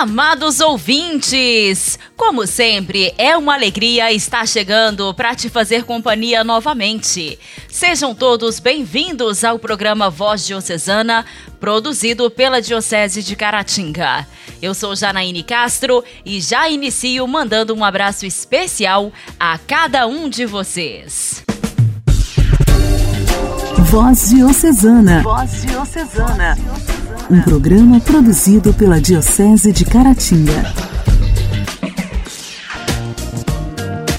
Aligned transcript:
Amados 0.00 0.60
ouvintes, 0.60 1.98
como 2.16 2.46
sempre, 2.46 3.12
é 3.18 3.36
uma 3.36 3.52
alegria 3.52 4.10
estar 4.10 4.48
chegando 4.48 5.12
para 5.12 5.34
te 5.34 5.50
fazer 5.50 5.84
companhia 5.84 6.42
novamente. 6.42 7.38
Sejam 7.68 8.14
todos 8.14 8.58
bem-vindos 8.58 9.44
ao 9.44 9.58
programa 9.58 10.08
Voz 10.08 10.46
Diocesana, 10.46 11.26
produzido 11.60 12.30
pela 12.30 12.62
Diocese 12.62 13.22
de 13.22 13.36
Caratinga. 13.36 14.26
Eu 14.62 14.72
sou 14.72 14.96
Janaíne 14.96 15.42
Castro 15.42 16.02
e 16.24 16.40
já 16.40 16.66
inicio 16.70 17.28
mandando 17.28 17.74
um 17.74 17.84
abraço 17.84 18.24
especial 18.24 19.12
a 19.38 19.58
cada 19.58 20.06
um 20.06 20.30
de 20.30 20.46
vocês. 20.46 21.44
Voz 23.90 24.30
Diocesana. 24.30 25.20
Voz 25.20 25.62
Diocesana. 25.62 26.56
Um 27.28 27.42
programa 27.42 27.98
produzido 27.98 28.72
pela 28.72 29.00
Diocese 29.00 29.72
de 29.72 29.84
Caratinga. 29.84 30.72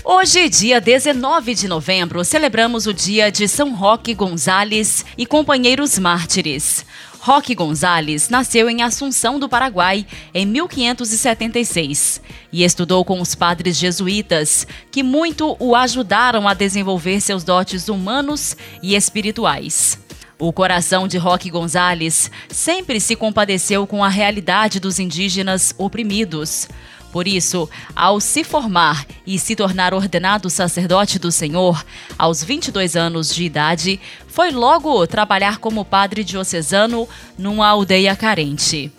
Hoje, 0.04 0.50
dia 0.50 0.82
19 0.82 1.56
de 1.56 1.70
novembro, 1.70 2.22
celebramos 2.26 2.86
o 2.86 2.94
dia 2.94 3.32
de 3.32 3.48
São 3.48 3.74
Roque 3.74 4.14
Gonzales 4.14 5.06
e 5.18 5.26
companheiros 5.26 5.98
mártires. 5.98 6.86
Roque 7.24 7.54
Gonzales 7.54 8.30
nasceu 8.30 8.68
em 8.68 8.82
Assunção 8.82 9.38
do 9.38 9.48
Paraguai 9.48 10.08
em 10.34 10.44
1576 10.44 12.20
e 12.52 12.64
estudou 12.64 13.06
com 13.06 13.22
os 13.22 13.36
padres 13.36 13.78
jesuítas, 13.78 14.66
que 14.90 15.04
muito 15.04 15.56
o 15.60 15.76
ajudaram 15.76 16.48
a 16.48 16.56
desenvolver 16.56 17.22
seus 17.22 17.44
dotes 17.44 17.90
humanos 17.90 18.58
e 18.82 18.96
espirituais. 18.96 20.00
O 20.40 20.52
coração 20.52 21.08
de 21.08 21.20
Roque 21.20 21.52
Gonzales 21.52 22.32
sempre 22.50 23.00
se 23.00 23.16
compadeceu 23.16 23.86
com 23.86 24.04
a 24.04 24.10
realidade 24.10 24.80
dos 24.80 24.98
indígenas 24.98 25.76
oprimidos. 25.78 26.68
Por 27.12 27.28
isso, 27.28 27.70
ao 27.96 28.20
se 28.20 28.44
formar 28.44 29.06
e 29.28 29.38
se 29.38 29.56
tornar 29.56 29.94
ordenado 29.94 30.50
sacerdote 30.50 31.20
do 31.20 31.32
Senhor, 31.32 31.84
aos 32.18 32.44
22 32.44 32.96
anos 32.96 33.34
de 33.34 33.44
idade, 33.44 34.00
foi 34.28 34.52
logo 34.52 35.06
trabalhar 35.08 35.58
como 35.58 35.84
padre 35.84 36.24
diocesano 36.24 37.08
numa 37.38 37.68
aldeia 37.68 38.16
carente. 38.16 38.92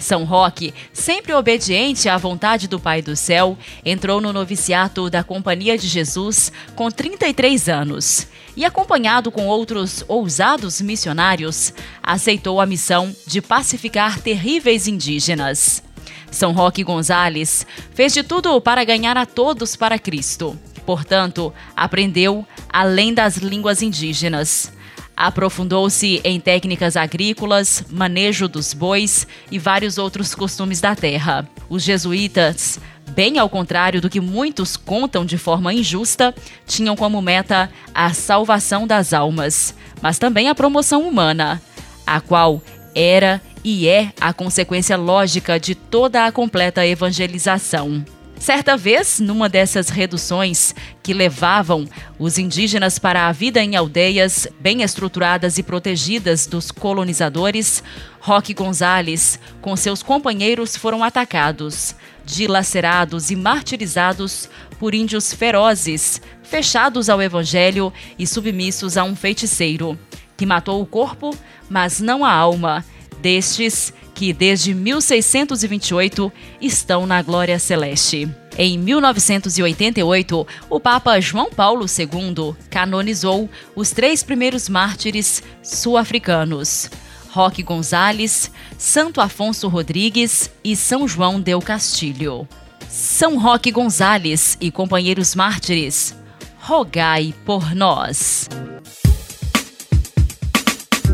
São 0.00 0.24
Roque, 0.24 0.72
sempre 0.92 1.34
obediente 1.34 2.08
à 2.08 2.16
vontade 2.16 2.66
do 2.66 2.80
Pai 2.80 3.02
do 3.02 3.14
Céu, 3.14 3.56
entrou 3.84 4.20
no 4.20 4.32
noviciato 4.32 5.10
da 5.10 5.22
Companhia 5.22 5.76
de 5.76 5.86
Jesus 5.86 6.50
com 6.74 6.90
33 6.90 7.68
anos 7.68 8.26
e, 8.56 8.64
acompanhado 8.64 9.30
com 9.30 9.46
outros 9.46 10.02
ousados 10.08 10.80
missionários, 10.80 11.72
aceitou 12.02 12.60
a 12.60 12.66
missão 12.66 13.14
de 13.26 13.42
pacificar 13.42 14.18
terríveis 14.20 14.88
indígenas. 14.88 15.82
São 16.30 16.52
Roque 16.52 16.84
Gonzales 16.84 17.66
fez 17.94 18.12
de 18.12 18.22
tudo 18.22 18.60
para 18.60 18.84
ganhar 18.84 19.16
a 19.16 19.26
todos 19.26 19.76
para 19.76 19.98
Cristo. 19.98 20.58
Portanto, 20.86 21.52
aprendeu 21.76 22.46
além 22.68 23.12
das 23.12 23.36
línguas 23.36 23.82
indígenas. 23.82 24.72
Aprofundou-se 25.16 26.20
em 26.24 26.40
técnicas 26.40 26.96
agrícolas, 26.96 27.84
manejo 27.90 28.48
dos 28.48 28.72
bois 28.72 29.26
e 29.50 29.58
vários 29.58 29.98
outros 29.98 30.34
costumes 30.34 30.80
da 30.80 30.96
terra. 30.96 31.46
Os 31.68 31.82
jesuítas, 31.82 32.80
bem 33.10 33.38
ao 33.38 33.48
contrário 33.48 34.00
do 34.00 34.08
que 34.08 34.20
muitos 34.20 34.76
contam 34.76 35.26
de 35.26 35.36
forma 35.36 35.74
injusta, 35.74 36.34
tinham 36.66 36.96
como 36.96 37.20
meta 37.20 37.70
a 37.94 38.14
salvação 38.14 38.86
das 38.86 39.12
almas, 39.12 39.74
mas 40.00 40.18
também 40.18 40.48
a 40.48 40.54
promoção 40.54 41.06
humana, 41.06 41.60
a 42.06 42.20
qual 42.20 42.62
era 42.94 43.42
e 43.64 43.88
é 43.88 44.12
a 44.20 44.32
consequência 44.32 44.96
lógica 44.96 45.58
de 45.58 45.74
toda 45.74 46.26
a 46.26 46.32
completa 46.32 46.86
evangelização. 46.86 48.04
Certa 48.40 48.74
vez, 48.74 49.20
numa 49.20 49.50
dessas 49.50 49.90
reduções 49.90 50.74
que 51.02 51.12
levavam 51.12 51.86
os 52.18 52.38
indígenas 52.38 52.98
para 52.98 53.28
a 53.28 53.32
vida 53.32 53.62
em 53.62 53.76
aldeias 53.76 54.48
bem 54.58 54.80
estruturadas 54.80 55.58
e 55.58 55.62
protegidas 55.62 56.46
dos 56.46 56.70
colonizadores, 56.70 57.84
Roque 58.18 58.54
Gonzales, 58.54 59.38
com 59.60 59.76
seus 59.76 60.02
companheiros, 60.02 60.74
foram 60.74 61.04
atacados, 61.04 61.94
dilacerados 62.24 63.30
e 63.30 63.36
martirizados 63.36 64.48
por 64.78 64.94
índios 64.94 65.34
ferozes, 65.34 66.22
fechados 66.42 67.10
ao 67.10 67.20
evangelho 67.20 67.92
e 68.18 68.26
submissos 68.26 68.96
a 68.96 69.04
um 69.04 69.14
feiticeiro, 69.14 69.98
que 70.34 70.46
matou 70.46 70.80
o 70.80 70.86
corpo, 70.86 71.36
mas 71.68 72.00
não 72.00 72.24
a 72.24 72.32
alma, 72.32 72.82
destes 73.20 73.92
que 74.14 74.32
desde 74.32 74.74
1628 74.74 76.32
estão 76.60 77.06
na 77.06 77.22
glória 77.22 77.58
celeste. 77.58 78.28
Em 78.58 78.76
1988, 78.78 80.46
o 80.68 80.78
Papa 80.78 81.18
João 81.20 81.50
Paulo 81.50 81.86
II 81.86 82.54
canonizou 82.68 83.48
os 83.74 83.90
três 83.90 84.22
primeiros 84.22 84.68
mártires 84.68 85.42
sul-africanos: 85.62 86.90
Roque 87.30 87.62
Gonzales, 87.62 88.50
Santo 88.76 89.20
Afonso 89.20 89.68
Rodrigues 89.68 90.50
e 90.62 90.76
São 90.76 91.08
João 91.08 91.40
del 91.40 91.60
Castilho. 91.60 92.46
São 92.88 93.38
Roque 93.38 93.70
Gonzales 93.70 94.58
e 94.60 94.70
companheiros 94.70 95.34
mártires, 95.34 96.14
rogai 96.58 97.32
por 97.46 97.74
nós. 97.74 98.48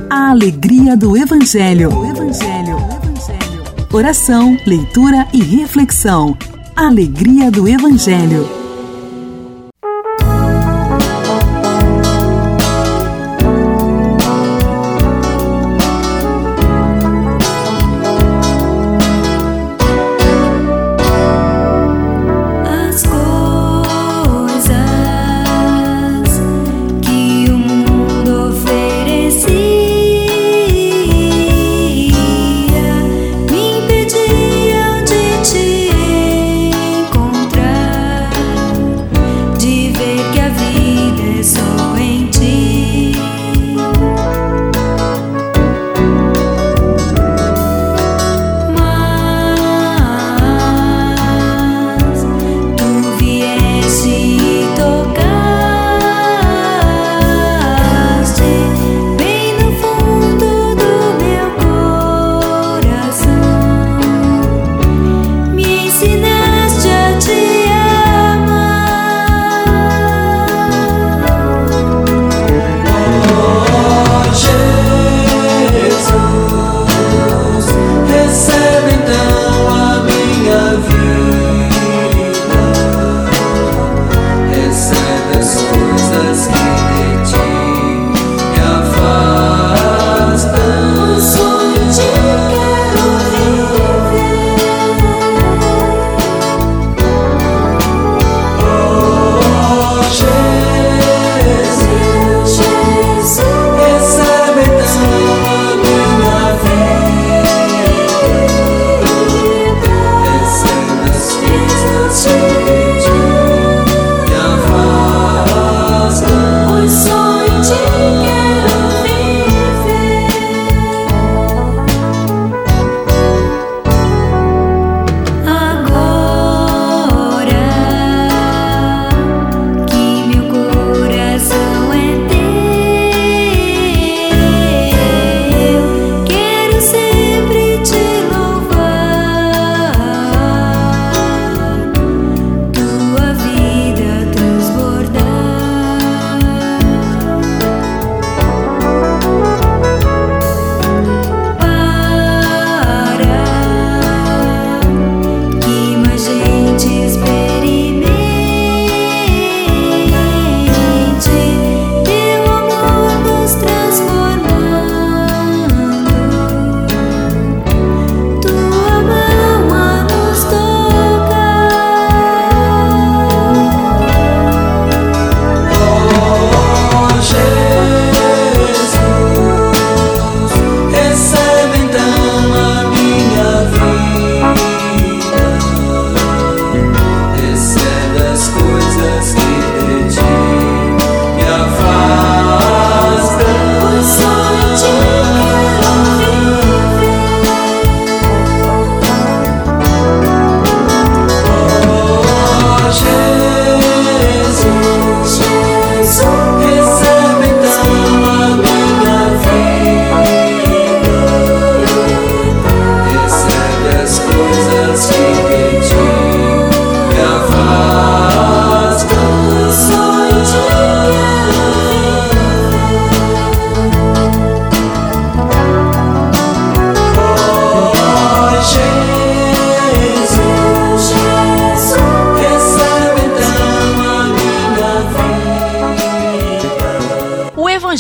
A 0.09 0.31
alegria 0.31 0.97
do 0.97 1.17
Evangelho. 1.17 1.89
O 1.93 2.05
Evangelho. 2.05 2.77
O 2.77 3.07
Evangelho. 3.07 3.87
Oração, 3.93 4.57
leitura 4.65 5.27
e 5.33 5.43
reflexão. 5.43 6.37
Alegria 6.77 7.51
do 7.51 7.67
Evangelho. 7.67 8.66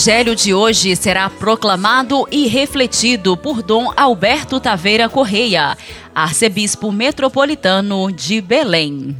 Evangelho 0.06 0.36
de 0.36 0.54
hoje 0.54 0.94
será 0.94 1.28
proclamado 1.28 2.28
e 2.30 2.46
refletido 2.46 3.36
por 3.36 3.60
Dom 3.60 3.92
Alberto 3.96 4.60
Taveira 4.60 5.08
Correia, 5.08 5.76
arcebispo 6.14 6.92
metropolitano 6.92 8.12
de 8.12 8.40
Belém. 8.40 9.16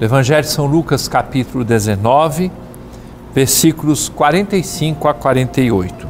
Evangelho 0.00 0.42
de 0.42 0.50
São 0.50 0.66
Lucas, 0.66 1.06
capítulo 1.06 1.64
19, 1.64 2.50
versículos 3.32 4.08
45 4.08 5.06
a 5.06 5.14
48. 5.14 6.08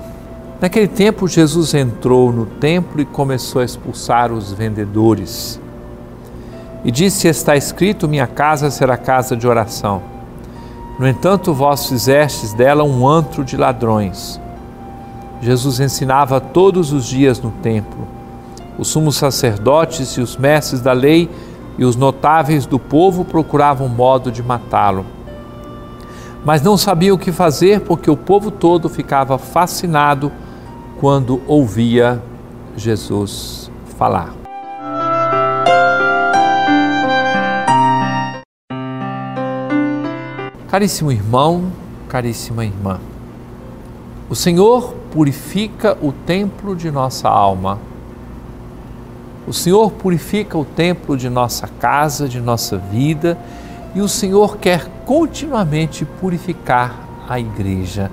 Naquele 0.59 0.89
tempo, 0.89 1.29
Jesus 1.29 1.75
entrou 1.75 2.33
no 2.33 2.47
templo 2.47 3.03
e 3.03 3.05
começou 3.05 3.61
a 3.61 3.65
expulsar 3.65 4.33
os 4.33 4.51
vendedores. 4.55 5.61
E 6.83 6.91
disse: 6.91 7.29
Está 7.29 7.57
escrito: 7.57 8.09
Minha 8.09 8.27
casa 8.27 8.71
será 8.71 8.97
casa 8.97 9.37
de 9.37 9.47
oração. 9.47 10.01
No 10.99 11.07
entanto, 11.07 11.53
vós 11.53 11.87
fizestes 11.87 12.55
dela 12.55 12.85
um 12.85 13.07
antro 13.07 13.45
de 13.45 13.55
ladrões. 13.55 14.41
Jesus 15.43 15.79
ensinava 15.79 16.41
todos 16.41 16.91
os 16.91 17.05
dias 17.05 17.39
no 17.39 17.51
templo. 17.51 18.09
Os 18.79 18.89
sumos 18.89 19.17
sacerdotes 19.17 20.13
e 20.13 20.23
os 20.23 20.39
mestres 20.39 20.81
da 20.81 20.93
lei 20.95 21.29
e 21.79 21.85
os 21.85 21.97
notáveis 21.97 22.67
do 22.67 22.79
povo 22.79 23.25
procuravam 23.25 23.89
modo 23.89 24.31
de 24.31 24.43
matá-lo. 24.43 25.05
Mas 26.45 26.63
não 26.63 26.77
sabiam 26.77 27.17
o 27.17 27.19
que 27.19 27.33
fazer 27.33 27.81
porque 27.81 28.11
o 28.11 28.17
povo 28.17 28.51
todo 28.51 28.89
ficava 28.89 29.39
fascinado 29.39 30.31
quando 31.01 31.41
ouvia 31.47 32.23
Jesus 32.77 33.71
falar. 33.97 34.35
Caríssimo 40.69 41.13
irmão, 41.13 41.71
caríssima 42.09 42.65
irmã, 42.65 42.99
o 44.29 44.35
Senhor 44.35 44.93
purifica 45.13 45.97
o 46.03 46.11
templo 46.11 46.75
de 46.75 46.91
nossa 46.91 47.29
alma 47.29 47.79
o 49.47 49.53
Senhor 49.53 49.93
purifica 49.93 50.57
o 50.57 50.65
templo 50.65 51.17
de 51.17 51.29
nossa 51.29 51.69
casa, 51.69 52.29
de 52.29 52.41
nossa 52.41 52.79
vida, 52.79 53.37
e 53.95 54.01
o 54.01 54.09
Senhor 54.09 54.57
quer 54.57 54.89
continuamente 55.05 56.05
purificar 56.05 56.95
a 57.29 57.39
igreja. 57.39 58.11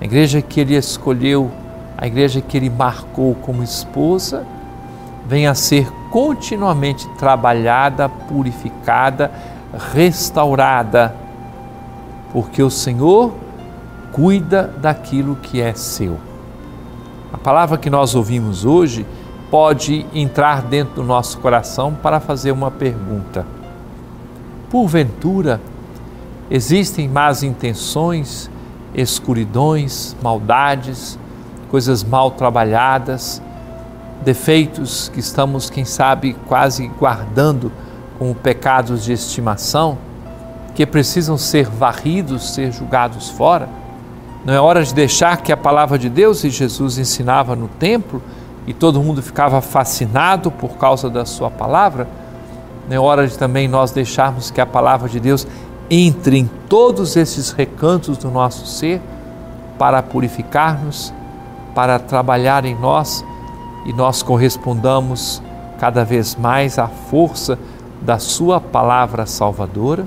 A 0.00 0.04
igreja 0.04 0.42
que 0.42 0.60
ele 0.60 0.74
escolheu, 0.74 1.50
a 1.96 2.06
igreja 2.06 2.40
que 2.40 2.56
ele 2.56 2.68
marcou 2.68 3.34
como 3.36 3.62
esposa, 3.62 4.46
venha 5.26 5.50
a 5.50 5.54
ser 5.54 5.90
continuamente 6.10 7.08
trabalhada, 7.16 8.08
purificada, 8.08 9.30
restaurada, 9.92 11.14
porque 12.32 12.62
o 12.62 12.70
Senhor 12.70 13.32
cuida 14.12 14.72
daquilo 14.80 15.36
que 15.36 15.60
é 15.60 15.74
seu. 15.74 16.18
A 17.32 17.38
palavra 17.38 17.78
que 17.78 17.90
nós 17.90 18.14
ouvimos 18.14 18.64
hoje 18.64 19.04
pode 19.54 20.04
entrar 20.12 20.62
dentro 20.62 20.96
do 20.96 21.04
nosso 21.04 21.38
coração 21.38 21.94
para 21.94 22.18
fazer 22.18 22.50
uma 22.50 22.72
pergunta. 22.72 23.46
Porventura, 24.68 25.60
existem 26.50 27.08
más 27.08 27.44
intenções, 27.44 28.50
escuridões, 28.92 30.16
maldades, 30.20 31.16
coisas 31.70 32.02
mal 32.02 32.32
trabalhadas, 32.32 33.40
defeitos 34.24 35.08
que 35.14 35.20
estamos, 35.20 35.70
quem 35.70 35.84
sabe, 35.84 36.34
quase 36.48 36.88
guardando 36.98 37.70
como 38.18 38.34
pecados 38.34 39.04
de 39.04 39.12
estimação, 39.12 39.98
que 40.74 40.84
precisam 40.84 41.38
ser 41.38 41.66
varridos, 41.66 42.54
ser 42.54 42.72
julgados 42.72 43.30
fora? 43.30 43.68
Não 44.44 44.52
é 44.52 44.60
hora 44.60 44.82
de 44.82 44.92
deixar 44.92 45.36
que 45.42 45.52
a 45.52 45.56
palavra 45.56 45.96
de 45.96 46.08
Deus 46.08 46.42
e 46.42 46.50
Jesus 46.50 46.98
ensinava 46.98 47.54
no 47.54 47.68
templo 47.68 48.20
e 48.66 48.72
todo 48.72 49.02
mundo 49.02 49.22
ficava 49.22 49.60
fascinado 49.60 50.50
por 50.50 50.76
causa 50.76 51.10
da 51.10 51.24
sua 51.24 51.50
palavra, 51.50 52.08
é 52.90 52.98
hora 52.98 53.26
de 53.26 53.36
também 53.38 53.66
nós 53.66 53.90
deixarmos 53.90 54.50
que 54.50 54.60
a 54.60 54.66
palavra 54.66 55.08
de 55.08 55.18
Deus 55.18 55.46
entre 55.90 56.38
em 56.38 56.50
todos 56.68 57.16
esses 57.16 57.50
recantos 57.50 58.18
do 58.18 58.30
nosso 58.30 58.66
ser 58.66 59.00
para 59.78 60.02
purificar-nos, 60.02 61.12
para 61.74 61.98
trabalhar 61.98 62.64
em 62.64 62.74
nós 62.74 63.24
e 63.84 63.92
nós 63.92 64.22
correspondamos 64.22 65.42
cada 65.78 66.04
vez 66.04 66.36
mais 66.36 66.78
à 66.78 66.88
força 66.88 67.58
da 68.00 68.18
Sua 68.18 68.60
palavra 68.60 69.26
salvadora. 69.26 70.06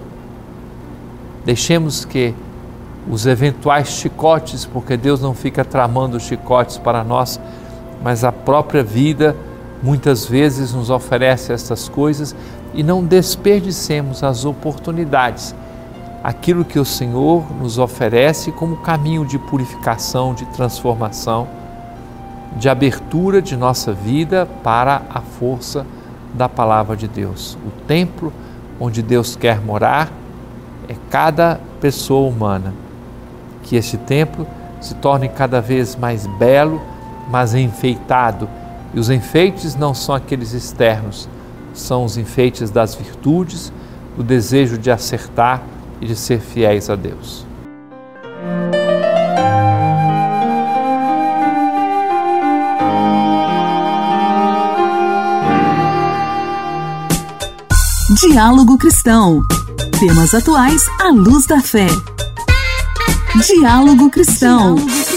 Deixemos 1.46 2.06
que 2.06 2.34
os 3.10 3.26
eventuais 3.26 3.90
chicotes, 3.90 4.66
porque 4.66 4.98
Deus 4.98 5.22
não 5.22 5.34
fica 5.34 5.64
tramando 5.64 6.20
chicotes 6.20 6.78
para 6.78 7.04
nós, 7.04 7.40
mas 8.04 8.24
a 8.24 8.32
própria 8.32 8.84
vida 8.84 9.36
muitas 9.82 10.26
vezes 10.26 10.74
nos 10.74 10.90
oferece 10.90 11.54
essas 11.54 11.88
coisas 11.88 12.36
e 12.74 12.84
não 12.84 13.04
desperdicemos 13.04 14.24
as 14.24 14.46
oportunidades, 14.46 15.56
aquilo 16.24 16.66
que 16.66 16.80
o 16.80 16.86
Senhor 16.86 17.46
nos 17.60 17.78
oferece 17.78 18.52
como 18.52 18.78
caminho 18.78 19.26
de 19.26 19.38
purificação, 19.38 20.34
de 20.34 20.46
transformação, 20.48 21.48
de 22.56 22.70
abertura 22.70 23.42
de 23.42 23.56
nossa 23.56 23.94
vida 23.94 24.48
para 24.64 25.02
a 25.10 25.22
força 25.22 25.86
da 26.34 26.50
palavra 26.50 26.96
de 26.96 27.08
Deus. 27.08 27.58
O 27.66 27.72
templo 27.88 28.34
onde 28.80 29.02
Deus 29.02 29.36
quer 29.36 29.60
morar 29.62 30.12
é 30.88 30.96
cada 31.10 31.60
pessoa 31.80 32.28
humana. 32.28 32.74
Que 33.64 33.76
este 33.76 33.98
templo 33.98 34.48
se 34.80 34.96
torne 34.96 35.28
cada 35.28 35.60
vez 35.62 35.96
mais 35.96 36.26
belo 36.26 36.82
mas 37.30 37.54
enfeitado. 37.54 38.50
E 38.94 39.00
os 39.00 39.10
enfeites 39.10 39.76
não 39.76 39.94
são 39.94 40.16
aqueles 40.16 40.54
externos, 40.54 41.28
são 41.74 42.04
os 42.06 42.18
enfeites 42.18 42.70
das 42.70 42.96
virtudes, 42.96 43.72
do 44.16 44.24
desejo 44.24 44.78
de 44.78 44.90
acertar 44.90 45.62
e 46.02 46.08
de 46.08 46.16
ser 46.16 46.40
fiéis 46.40 46.90
a 46.90 46.96
Deus. 46.96 47.46
Diálogo 58.20 58.78
Cristão. 58.78 59.42
Temas 60.00 60.34
atuais 60.34 60.82
à 61.00 61.10
luz 61.10 61.46
da 61.46 61.62
fé. 61.62 61.88
Diálogo 63.46 64.10
Cristão. 64.10 64.76
Diálogo 64.76 65.17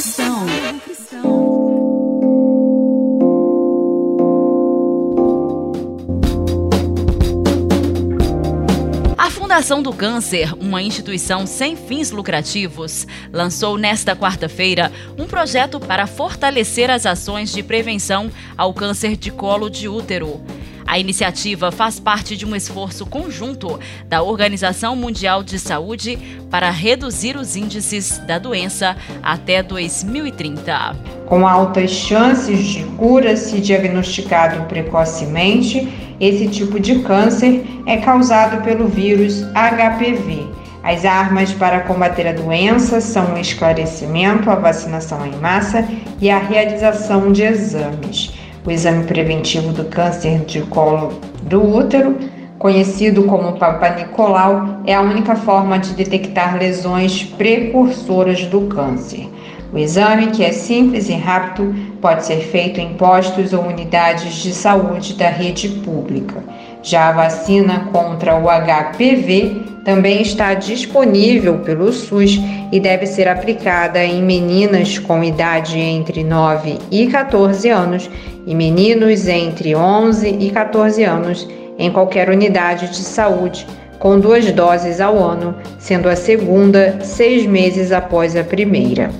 Fundação 9.70 9.82
do 9.84 9.92
Câncer, 9.92 10.52
uma 10.60 10.82
instituição 10.82 11.46
sem 11.46 11.76
fins 11.76 12.10
lucrativos, 12.10 13.06
lançou 13.32 13.78
nesta 13.78 14.16
quarta-feira 14.16 14.90
um 15.16 15.28
projeto 15.28 15.78
para 15.78 16.08
fortalecer 16.08 16.90
as 16.90 17.06
ações 17.06 17.52
de 17.52 17.62
prevenção 17.62 18.32
ao 18.58 18.74
câncer 18.74 19.16
de 19.16 19.30
colo 19.30 19.70
de 19.70 19.88
útero. 19.88 20.40
A 20.84 20.98
iniciativa 20.98 21.70
faz 21.70 22.00
parte 22.00 22.36
de 22.36 22.44
um 22.44 22.56
esforço 22.56 23.06
conjunto 23.06 23.78
da 24.08 24.24
Organização 24.24 24.96
Mundial 24.96 25.44
de 25.44 25.56
Saúde 25.56 26.18
para 26.50 26.68
reduzir 26.68 27.36
os 27.36 27.54
índices 27.54 28.18
da 28.26 28.40
doença 28.40 28.96
até 29.22 29.62
2030. 29.62 30.96
Com 31.26 31.46
altas 31.46 31.92
chances 31.92 32.66
de 32.66 32.82
cura, 32.96 33.36
se 33.36 33.60
diagnosticado 33.60 34.64
precocemente, 34.64 36.09
esse 36.20 36.46
tipo 36.48 36.78
de 36.78 36.98
câncer 37.00 37.64
é 37.86 37.96
causado 37.96 38.62
pelo 38.62 38.86
vírus 38.86 39.42
HPV. 39.54 40.46
As 40.82 41.04
armas 41.04 41.52
para 41.52 41.80
combater 41.80 42.26
a 42.26 42.32
doença 42.32 43.00
são 43.00 43.34
o 43.34 43.38
esclarecimento, 43.38 44.50
a 44.50 44.54
vacinação 44.54 45.26
em 45.26 45.36
massa 45.36 45.86
e 46.20 46.30
a 46.30 46.38
realização 46.38 47.32
de 47.32 47.42
exames. 47.42 48.32
O 48.64 48.70
exame 48.70 49.04
preventivo 49.04 49.72
do 49.72 49.84
câncer 49.86 50.40
de 50.40 50.60
colo 50.62 51.18
do 51.42 51.62
útero, 51.62 52.16
conhecido 52.58 53.24
como 53.24 53.58
Papa 53.58 53.88
Nicolau, 53.90 54.80
é 54.86 54.94
a 54.94 55.00
única 55.00 55.34
forma 55.34 55.78
de 55.78 55.94
detectar 55.94 56.58
lesões 56.58 57.24
precursoras 57.24 58.44
do 58.44 58.62
câncer. 58.62 59.28
O 59.72 59.78
exame, 59.78 60.28
que 60.28 60.44
é 60.44 60.50
simples 60.50 61.08
e 61.08 61.14
rápido, 61.14 61.74
pode 62.00 62.26
ser 62.26 62.40
feito 62.40 62.80
em 62.80 62.94
postos 62.94 63.52
ou 63.52 63.62
unidades 63.62 64.34
de 64.42 64.52
saúde 64.52 65.14
da 65.14 65.28
rede 65.28 65.68
pública. 65.68 66.42
Já 66.82 67.08
a 67.08 67.12
vacina 67.12 67.88
contra 67.92 68.36
o 68.36 68.46
HPV 68.48 69.62
também 69.84 70.22
está 70.22 70.54
disponível 70.54 71.58
pelo 71.58 71.92
SUS 71.92 72.40
e 72.72 72.80
deve 72.80 73.06
ser 73.06 73.28
aplicada 73.28 74.04
em 74.04 74.22
meninas 74.22 74.98
com 74.98 75.22
idade 75.22 75.78
entre 75.78 76.24
9 76.24 76.78
e 76.90 77.06
14 77.06 77.68
anos 77.68 78.10
e 78.46 78.54
meninos 78.54 79.28
entre 79.28 79.76
11 79.76 80.36
e 80.40 80.50
14 80.50 81.04
anos 81.04 81.48
em 81.78 81.90
qualquer 81.90 82.28
unidade 82.28 82.88
de 82.88 82.96
saúde, 82.96 83.66
com 83.98 84.18
duas 84.18 84.50
doses 84.52 85.00
ao 85.00 85.16
ano, 85.16 85.54
sendo 85.78 86.08
a 86.08 86.16
segunda 86.16 86.98
seis 87.02 87.46
meses 87.46 87.92
após 87.92 88.36
a 88.36 88.42
primeira. 88.42 89.10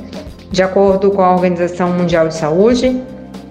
De 0.51 0.65
acordo 0.65 1.13
com 1.13 1.23
a 1.23 1.33
Organização 1.33 1.93
Mundial 1.93 2.27
de 2.27 2.35
Saúde, 2.35 3.01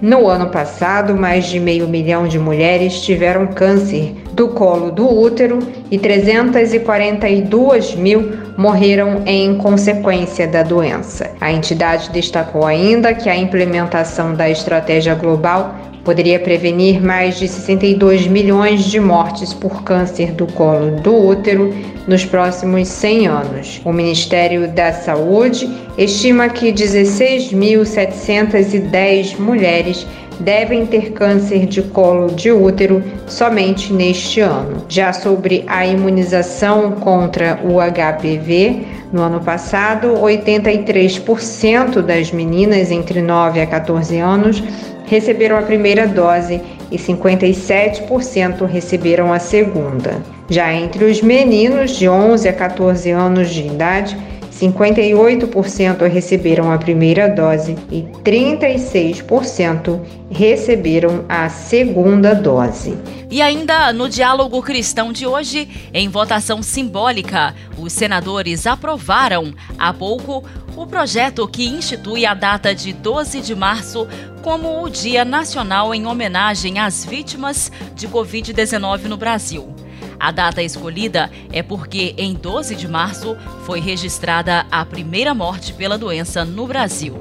no 0.01 0.27
ano 0.27 0.47
passado, 0.47 1.15
mais 1.15 1.45
de 1.45 1.57
meio 1.57 1.87
milhão 1.87 2.27
de 2.27 2.37
mulheres 2.37 3.01
tiveram 3.01 3.47
câncer 3.47 4.15
do 4.33 4.49
colo 4.49 4.91
do 4.91 5.05
útero 5.07 5.59
e 5.89 5.97
342 5.97 7.95
mil 7.95 8.31
morreram 8.57 9.23
em 9.25 9.57
consequência 9.57 10.45
da 10.45 10.61
doença. 10.61 11.31
A 11.39 11.51
entidade 11.51 12.09
destacou 12.11 12.65
ainda 12.65 13.13
que 13.13 13.29
a 13.29 13.35
implementação 13.35 14.33
da 14.33 14.49
estratégia 14.49 15.15
global 15.15 15.75
poderia 16.09 16.39
prevenir 16.39 16.99
mais 16.99 17.37
de 17.37 17.47
62 17.47 18.25
milhões 18.25 18.85
de 18.85 18.99
mortes 18.99 19.53
por 19.53 19.83
câncer 19.83 20.31
do 20.31 20.47
colo 20.47 20.99
do 21.01 21.15
útero 21.15 21.71
nos 22.07 22.25
próximos 22.25 22.87
100 22.87 23.27
anos. 23.27 23.79
O 23.85 23.93
Ministério 23.93 24.67
da 24.69 24.91
Saúde 24.91 25.69
estima 25.99 26.49
que 26.49 26.73
16.710 26.73 29.37
mulheres 29.37 30.07
devem 30.39 30.87
ter 30.87 31.11
câncer 31.11 31.67
de 31.67 31.83
colo 31.83 32.33
de 32.33 32.51
útero 32.51 33.03
somente 33.27 33.93
neste 33.93 34.39
ano. 34.39 34.83
Já 34.89 35.13
sobre 35.13 35.63
a 35.67 35.85
imunização 35.85 36.93
contra 36.93 37.59
o 37.63 37.75
HPV, 37.79 38.83
no 39.13 39.21
ano 39.21 39.41
passado, 39.41 40.15
83% 40.15 42.01
das 42.01 42.31
meninas 42.31 42.89
entre 42.89 43.21
9 43.21 43.61
a 43.61 43.67
14 43.67 44.17
anos 44.17 44.63
receberam 45.09 45.57
a 45.57 45.63
primeira 45.63 46.07
dose 46.07 46.61
e 46.91 46.97
57% 46.97 48.65
receberam 48.65 49.33
a 49.33 49.39
segunda. 49.39 50.21
Já 50.47 50.71
entre 50.71 51.05
os 51.05 51.21
meninos 51.21 51.91
de 51.91 52.07
11 52.07 52.47
a 52.47 52.53
14 52.53 53.09
anos 53.09 53.49
de 53.49 53.65
idade, 53.65 54.17
58% 54.59 56.07
receberam 56.09 56.71
a 56.71 56.77
primeira 56.77 57.29
dose 57.29 57.77
e 57.89 58.01
36% 58.23 60.01
receberam 60.29 61.23
a 61.29 61.47
segunda 61.47 62.35
dose. 62.35 62.97
E 63.31 63.41
ainda 63.41 63.93
no 63.93 64.09
diálogo 64.09 64.61
cristão 64.61 65.13
de 65.13 65.25
hoje, 65.25 65.69
em 65.93 66.09
votação 66.09 66.61
simbólica, 66.61 67.55
os 67.77 67.93
senadores 67.93 68.67
aprovaram 68.67 69.53
há 69.77 69.93
pouco 69.93 70.43
o 70.75 70.85
projeto 70.85 71.47
que 71.47 71.65
institui 71.65 72.25
a 72.25 72.33
data 72.33 72.75
de 72.75 72.91
12 72.91 73.41
de 73.41 73.55
março 73.55 74.07
como 74.41 74.83
o 74.83 74.89
Dia 74.89 75.23
Nacional 75.23 75.93
em 75.93 76.05
homenagem 76.05 76.79
às 76.79 77.05
vítimas 77.05 77.71
de 77.95 78.07
Covid-19 78.07 79.03
no 79.03 79.17
Brasil. 79.17 79.73
A 80.19 80.31
data 80.31 80.61
escolhida 80.61 81.31
é 81.51 81.63
porque 81.63 82.13
em 82.17 82.33
12 82.33 82.75
de 82.75 82.87
março 82.87 83.37
foi 83.65 83.79
registrada 83.79 84.65
a 84.69 84.85
primeira 84.85 85.33
morte 85.33 85.71
pela 85.73 85.97
doença 85.97 86.43
no 86.43 86.67
Brasil. 86.67 87.15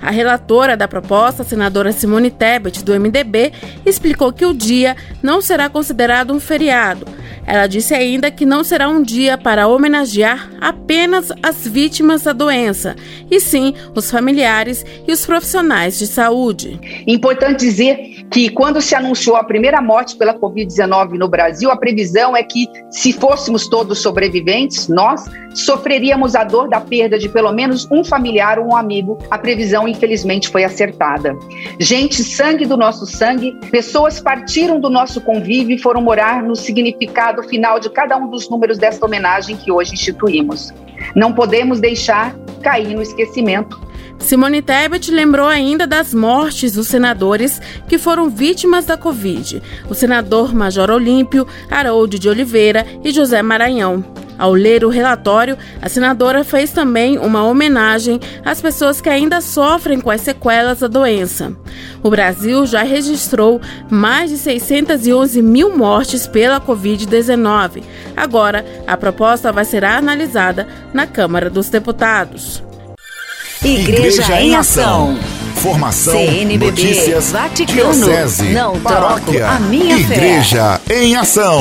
A 0.00 0.10
relatora 0.10 0.76
da 0.76 0.86
proposta, 0.86 1.44
senadora 1.44 1.92
Simone 1.92 2.30
Tebet, 2.30 2.84
do 2.84 2.98
MDB, 2.98 3.52
explicou 3.84 4.32
que 4.32 4.46
o 4.46 4.54
dia 4.54 4.96
não 5.22 5.40
será 5.40 5.68
considerado 5.68 6.32
um 6.32 6.40
feriado. 6.40 7.06
Ela 7.48 7.66
disse 7.66 7.94
ainda 7.94 8.30
que 8.30 8.44
não 8.44 8.62
será 8.62 8.90
um 8.90 9.02
dia 9.02 9.38
para 9.38 9.66
homenagear 9.66 10.50
apenas 10.60 11.32
as 11.42 11.66
vítimas 11.66 12.22
da 12.24 12.34
doença, 12.34 12.94
e 13.30 13.40
sim 13.40 13.72
os 13.94 14.10
familiares 14.10 14.84
e 15.06 15.12
os 15.12 15.24
profissionais 15.24 15.98
de 15.98 16.06
saúde. 16.06 16.78
Importante 17.06 17.60
dizer 17.60 18.26
que 18.30 18.50
quando 18.50 18.82
se 18.82 18.94
anunciou 18.94 19.34
a 19.34 19.42
primeira 19.42 19.80
morte 19.80 20.14
pela 20.14 20.38
Covid-19 20.38 21.12
no 21.12 21.26
Brasil, 21.26 21.70
a 21.70 21.76
previsão 21.76 22.36
é 22.36 22.42
que 22.42 22.68
se 22.90 23.14
fôssemos 23.14 23.66
todos 23.66 23.98
sobreviventes, 24.02 24.86
nós 24.86 25.24
sofreríamos 25.54 26.34
a 26.34 26.44
dor 26.44 26.68
da 26.68 26.82
perda 26.82 27.18
de 27.18 27.30
pelo 27.30 27.50
menos 27.50 27.90
um 27.90 28.04
familiar 28.04 28.58
ou 28.58 28.66
um 28.66 28.76
amigo. 28.76 29.16
A 29.30 29.38
previsão, 29.38 29.87
infelizmente, 29.88 30.48
foi 30.48 30.64
acertada. 30.64 31.36
Gente, 31.78 32.22
sangue 32.22 32.66
do 32.66 32.76
nosso 32.76 33.06
sangue, 33.06 33.56
pessoas 33.70 34.20
partiram 34.20 34.80
do 34.80 34.90
nosso 34.90 35.20
convívio 35.20 35.76
e 35.76 35.78
foram 35.78 36.00
morar 36.00 36.42
no 36.42 36.54
significado 36.54 37.42
final 37.44 37.80
de 37.80 37.90
cada 37.90 38.16
um 38.16 38.28
dos 38.28 38.48
números 38.48 38.78
desta 38.78 39.04
homenagem 39.04 39.56
que 39.56 39.72
hoje 39.72 39.94
instituímos. 39.94 40.72
Não 41.14 41.32
podemos 41.32 41.80
deixar 41.80 42.34
cair 42.62 42.94
no 42.94 43.02
esquecimento 43.02 43.88
Simone 44.18 44.60
Tebet 44.60 45.10
lembrou 45.10 45.46
ainda 45.46 45.86
das 45.86 46.12
mortes 46.12 46.72
dos 46.72 46.88
senadores 46.88 47.60
que 47.88 47.98
foram 47.98 48.28
vítimas 48.28 48.84
da 48.84 48.96
Covid: 48.96 49.62
o 49.88 49.94
senador 49.94 50.54
Major 50.54 50.90
Olímpio, 50.90 51.46
Harold 51.70 52.18
de 52.18 52.28
Oliveira 52.28 52.84
e 53.02 53.10
José 53.10 53.42
Maranhão. 53.42 54.04
Ao 54.38 54.52
ler 54.52 54.84
o 54.84 54.88
relatório, 54.88 55.58
a 55.82 55.88
senadora 55.88 56.44
fez 56.44 56.70
também 56.70 57.18
uma 57.18 57.42
homenagem 57.44 58.20
às 58.44 58.60
pessoas 58.60 59.00
que 59.00 59.08
ainda 59.08 59.40
sofrem 59.40 60.00
com 60.00 60.10
as 60.10 60.20
sequelas 60.20 60.78
da 60.78 60.86
doença. 60.86 61.52
O 62.02 62.10
Brasil 62.10 62.64
já 62.64 62.82
registrou 62.84 63.60
mais 63.90 64.30
de 64.30 64.38
611 64.38 65.42
mil 65.42 65.76
mortes 65.76 66.26
pela 66.26 66.60
Covid-19. 66.60 67.82
Agora, 68.16 68.64
a 68.86 68.96
proposta 68.96 69.50
vai 69.50 69.64
ser 69.64 69.84
analisada 69.84 70.68
na 70.94 71.06
Câmara 71.06 71.50
dos 71.50 71.68
Deputados. 71.68 72.62
Igreja, 73.62 74.22
Igreja 74.22 74.40
em 74.40 74.54
Ação. 74.54 75.18
Formação, 75.56 76.12
CNBB, 76.12 76.66
notícias, 76.66 77.32
Vaticano, 77.32 77.92
diocese, 77.92 78.44
não 78.52 78.78
paróquia, 78.78 79.48
a 79.48 79.58
minha 79.58 79.98
Igreja 79.98 80.80
fé. 80.86 81.02
em 81.02 81.16
Ação. 81.16 81.60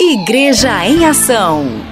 Igreja 0.00 0.84
em 0.84 1.06
Ação. 1.06 1.91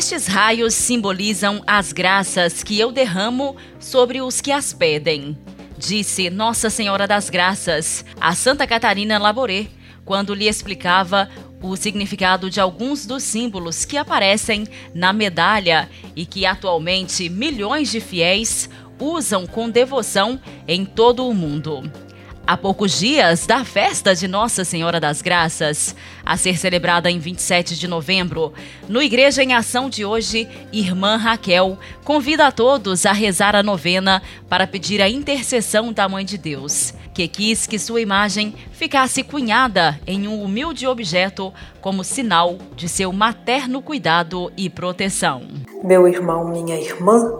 Estes 0.00 0.26
raios 0.26 0.72
simbolizam 0.72 1.62
as 1.66 1.92
graças 1.92 2.62
que 2.62 2.80
eu 2.80 2.90
derramo 2.90 3.54
sobre 3.78 4.22
os 4.22 4.40
que 4.40 4.50
as 4.50 4.72
pedem, 4.72 5.36
disse 5.76 6.30
Nossa 6.30 6.70
Senhora 6.70 7.06
das 7.06 7.28
Graças 7.28 8.02
a 8.18 8.34
Santa 8.34 8.66
Catarina 8.66 9.18
Laboré, 9.18 9.66
quando 10.02 10.32
lhe 10.32 10.48
explicava 10.48 11.28
o 11.62 11.76
significado 11.76 12.48
de 12.48 12.58
alguns 12.58 13.04
dos 13.04 13.22
símbolos 13.22 13.84
que 13.84 13.98
aparecem 13.98 14.66
na 14.94 15.12
medalha 15.12 15.86
e 16.16 16.24
que 16.24 16.46
atualmente 16.46 17.28
milhões 17.28 17.90
de 17.90 18.00
fiéis 18.00 18.70
usam 18.98 19.46
com 19.46 19.68
devoção 19.68 20.40
em 20.66 20.82
todo 20.82 21.28
o 21.28 21.34
mundo. 21.34 21.82
Há 22.50 22.56
poucos 22.56 22.98
dias 22.98 23.46
da 23.46 23.64
festa 23.64 24.12
de 24.12 24.26
Nossa 24.26 24.64
Senhora 24.64 24.98
das 24.98 25.22
Graças, 25.22 25.94
a 26.26 26.36
ser 26.36 26.58
celebrada 26.58 27.08
em 27.08 27.16
27 27.16 27.78
de 27.78 27.86
novembro, 27.86 28.52
no 28.88 29.00
Igreja 29.00 29.40
em 29.40 29.54
Ação 29.54 29.88
de 29.88 30.04
hoje, 30.04 30.48
Irmã 30.72 31.14
Raquel 31.14 31.78
convida 32.04 32.48
a 32.48 32.50
todos 32.50 33.06
a 33.06 33.12
rezar 33.12 33.54
a 33.54 33.62
novena 33.62 34.20
para 34.48 34.66
pedir 34.66 35.00
a 35.00 35.08
intercessão 35.08 35.92
da 35.92 36.08
Mãe 36.08 36.24
de 36.24 36.36
Deus, 36.36 36.92
que 37.14 37.28
quis 37.28 37.68
que 37.68 37.78
sua 37.78 38.00
imagem 38.00 38.52
ficasse 38.72 39.22
cunhada 39.22 40.00
em 40.04 40.26
um 40.26 40.42
humilde 40.42 40.88
objeto 40.88 41.54
como 41.80 42.02
sinal 42.02 42.58
de 42.74 42.88
seu 42.88 43.12
materno 43.12 43.80
cuidado 43.80 44.50
e 44.56 44.68
proteção. 44.68 45.42
Meu 45.84 46.08
irmão, 46.08 46.48
minha 46.48 46.74
irmã, 46.74 47.30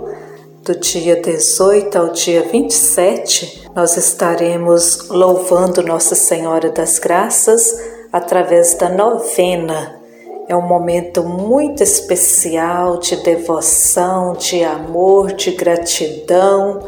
do 0.64 0.78
dia 0.78 1.20
18 1.20 1.98
ao 1.98 2.12
dia 2.12 2.42
27, 2.42 3.59
nós 3.74 3.96
estaremos 3.96 5.08
louvando 5.08 5.82
Nossa 5.82 6.14
Senhora 6.14 6.70
das 6.70 6.98
Graças 6.98 7.78
através 8.12 8.74
da 8.74 8.88
novena. 8.88 10.00
É 10.48 10.56
um 10.56 10.66
momento 10.66 11.22
muito 11.22 11.80
especial 11.80 12.98
de 12.98 13.16
devoção, 13.16 14.32
de 14.32 14.64
amor, 14.64 15.32
de 15.32 15.52
gratidão 15.52 16.80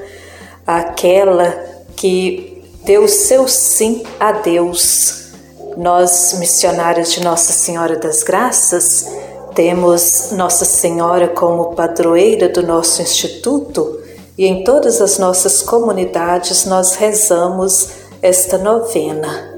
àquela 0.66 1.50
que 1.94 2.64
deu 2.84 3.06
seu 3.06 3.46
sim 3.46 4.02
a 4.18 4.32
Deus. 4.32 5.30
Nós, 5.76 6.34
missionários 6.40 7.12
de 7.12 7.22
Nossa 7.22 7.52
Senhora 7.52 7.96
das 7.96 8.24
Graças, 8.24 9.06
temos 9.54 10.32
Nossa 10.32 10.64
Senhora 10.64 11.28
como 11.28 11.76
padroeira 11.76 12.48
do 12.48 12.62
nosso 12.66 13.00
instituto 13.00 14.01
e 14.36 14.46
em 14.46 14.64
todas 14.64 15.00
as 15.00 15.18
nossas 15.18 15.62
comunidades 15.62 16.64
nós 16.64 16.94
rezamos 16.94 17.90
esta 18.20 18.56
novena. 18.58 19.52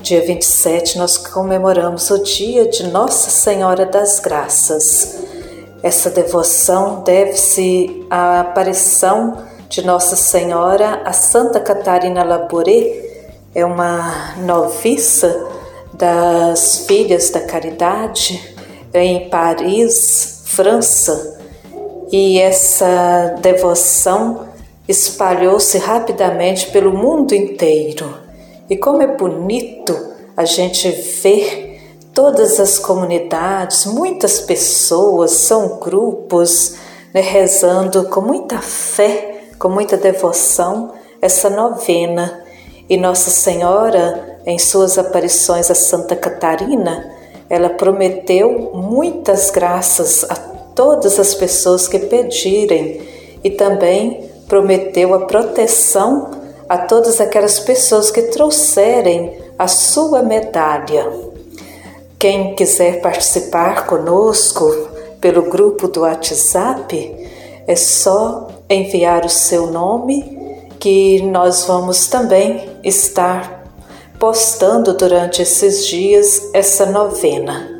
Dia 0.00 0.24
27 0.24 0.98
nós 0.98 1.16
comemoramos 1.16 2.10
o 2.10 2.22
dia 2.22 2.68
de 2.68 2.86
Nossa 2.88 3.30
Senhora 3.30 3.86
das 3.86 4.20
Graças. 4.20 5.18
Essa 5.82 6.10
devoção 6.10 7.02
deve-se 7.02 8.06
à 8.10 8.40
aparição 8.40 9.44
de 9.68 9.84
Nossa 9.84 10.16
Senhora 10.16 11.02
a 11.04 11.12
Santa 11.12 11.58
Catarina 11.60 12.22
Laboré, 12.22 13.02
é 13.54 13.64
uma 13.64 14.34
noviça 14.38 15.48
das 15.92 16.86
Filhas 16.86 17.30
da 17.30 17.40
Caridade 17.40 18.54
em 18.92 19.28
Paris, 19.28 20.42
França, 20.44 21.40
e 22.16 22.38
essa 22.38 23.34
devoção 23.40 24.46
espalhou-se 24.86 25.76
rapidamente 25.78 26.70
pelo 26.70 26.96
mundo 26.96 27.34
inteiro. 27.34 28.14
E 28.70 28.76
como 28.76 29.02
é 29.02 29.16
bonito 29.16 29.98
a 30.36 30.44
gente 30.44 30.88
ver 30.92 31.82
todas 32.14 32.60
as 32.60 32.78
comunidades, 32.78 33.84
muitas 33.86 34.38
pessoas, 34.38 35.32
são 35.32 35.80
grupos, 35.80 36.76
né, 37.12 37.20
rezando 37.20 38.04
com 38.04 38.20
muita 38.20 38.60
fé, 38.60 39.48
com 39.58 39.68
muita 39.68 39.96
devoção 39.96 40.92
essa 41.20 41.50
novena. 41.50 42.44
E 42.88 42.96
Nossa 42.96 43.28
Senhora, 43.28 44.38
em 44.46 44.56
suas 44.56 44.98
aparições 44.98 45.68
a 45.68 45.74
Santa 45.74 46.14
Catarina, 46.14 47.12
ela 47.50 47.70
prometeu 47.70 48.70
muitas 48.72 49.50
graças 49.50 50.24
a 50.30 50.53
todas 50.74 51.18
as 51.18 51.34
pessoas 51.34 51.88
que 51.88 51.98
pedirem 51.98 53.00
e 53.42 53.50
também 53.50 54.30
prometeu 54.48 55.14
a 55.14 55.26
proteção 55.26 56.30
a 56.68 56.78
todas 56.78 57.20
aquelas 57.20 57.58
pessoas 57.60 58.10
que 58.10 58.22
trouxerem 58.22 59.38
a 59.58 59.68
sua 59.68 60.22
medalha. 60.22 61.10
Quem 62.18 62.54
quiser 62.54 63.00
participar 63.00 63.86
conosco 63.86 64.88
pelo 65.20 65.42
grupo 65.42 65.88
do 65.88 66.00
WhatsApp, 66.00 67.16
é 67.66 67.76
só 67.76 68.48
enviar 68.68 69.24
o 69.24 69.30
seu 69.30 69.68
nome 69.68 70.66
que 70.78 71.22
nós 71.22 71.64
vamos 71.64 72.08
também 72.08 72.68
estar 72.84 73.64
postando 74.18 74.94
durante 74.94 75.40
esses 75.40 75.86
dias 75.86 76.50
essa 76.52 76.86
novena. 76.86 77.73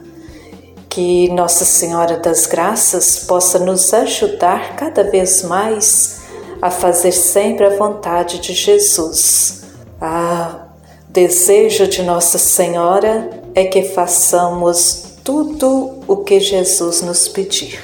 Que 0.94 1.28
Nossa 1.30 1.64
Senhora 1.64 2.18
das 2.18 2.46
Graças 2.46 3.18
possa 3.18 3.58
nos 3.58 3.92
ajudar 3.92 4.76
cada 4.76 5.02
vez 5.02 5.42
mais 5.42 6.20
a 6.62 6.70
fazer 6.70 7.10
sempre 7.10 7.66
a 7.66 7.76
vontade 7.76 8.38
de 8.38 8.54
Jesus. 8.54 9.64
A 10.00 10.68
desejo 11.08 11.88
de 11.88 12.00
Nossa 12.04 12.38
Senhora 12.38 13.28
é 13.56 13.64
que 13.64 13.82
façamos 13.82 15.16
tudo 15.24 15.98
o 16.06 16.18
que 16.18 16.38
Jesus 16.38 17.02
nos 17.02 17.26
pedir. 17.26 17.76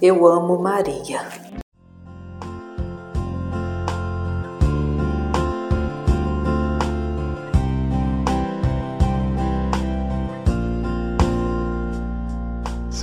Eu 0.00 0.26
amo 0.26 0.58
Maria. 0.58 1.45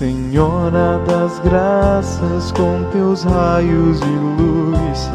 Senhora 0.03 0.99
das 1.07 1.39
graças, 1.39 2.51
com 2.51 2.83
teus 2.91 3.23
raios 3.23 4.01
de 4.01 4.05
luz, 4.05 5.09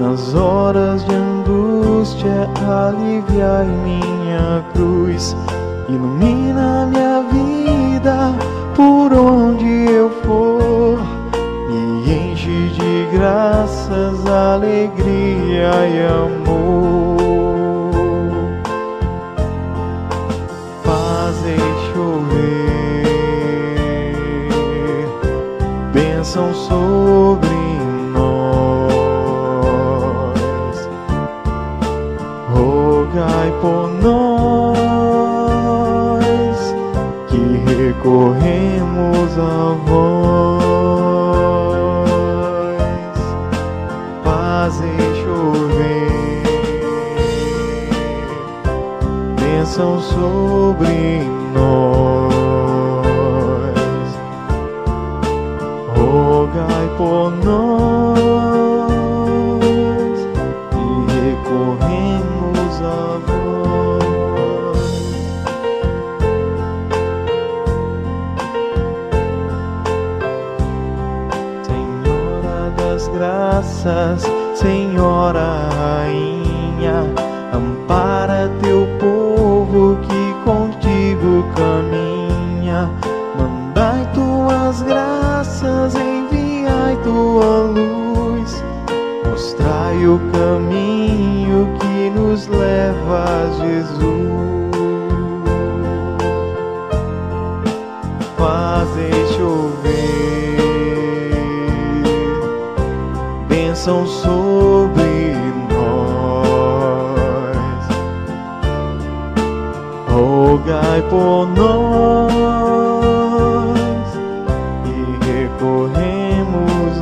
nas 0.00 0.34
horas 0.34 1.04
de 1.04 1.14
angústia, 1.14 2.50
aliviai 2.66 3.68
minha 3.84 4.64
cruz, 4.72 5.36
ilumina 5.88 6.86
minha 6.86 7.22
vida 7.30 8.34
por 8.74 9.12
onde 9.12 9.88
eu 9.88 10.10
for, 10.24 10.98
me 11.68 12.32
enche 12.32 12.70
de 12.70 13.16
graças, 13.16 14.26
alegria 14.26 15.70
e 15.94 16.06
amor. 16.08 16.57
Bênção 49.78 50.00
sobre 50.00 51.22
nós. 51.54 52.28
rogai 55.96 56.88
por 56.96 57.30
nós 57.44 58.18
e 60.74 60.84
recorremos 61.14 62.74
a 62.82 63.18
vós. 63.26 64.88
Senhora 71.62 72.70
das 72.76 73.02
graças, 73.08 74.22
Senhora 74.56 75.68
Rainha, 75.70 76.98
ampara 77.54 78.27
por 111.08 111.48
nós 111.48 111.88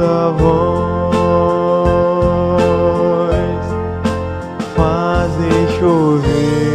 a 0.01 0.31
voz, 0.31 0.87
fazer 4.77 5.69
chover 5.79 6.66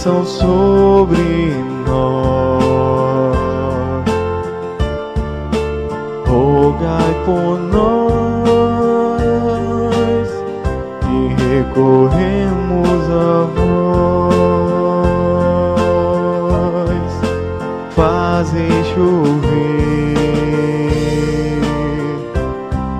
bênção 0.00 0.24
sobre 0.24 1.52
nós. 1.86 3.36
Rogai 6.26 7.14
por 7.26 7.58
nós 7.58 8.10
e 11.04 11.34
recorremos 11.52 13.02
a 13.10 13.44
vós. 13.54 13.90
fazem 17.94 18.72
chover 18.94 20.16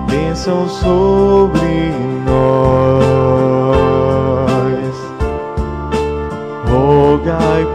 bênção 0.07 0.69
sobre 0.69 1.60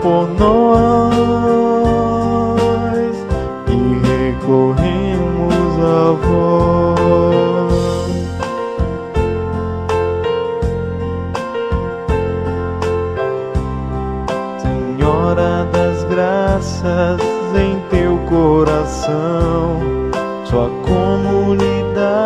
por 0.06 0.30
nós 0.38 1.16
e 3.68 3.74
recorremos 4.06 5.74
a 5.80 6.12
vós. 6.22 7.74
Senhora 14.62 15.66
das 15.74 16.04
graças 16.04 17.20
em 17.56 17.80
teu 17.90 18.20
coração, 18.30 19.80
sua 20.44 20.70
comunidade 20.84 22.22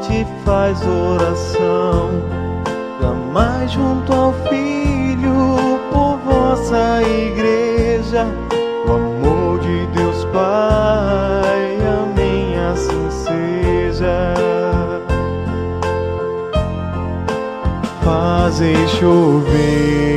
te 0.00 0.26
faz 0.42 0.80
oração. 0.86 2.08
Clamai 2.98 3.68
junto 3.68 4.10
ao 4.14 4.32
Filho 4.48 4.91
Fazem 18.62 18.86
chover 18.86 20.11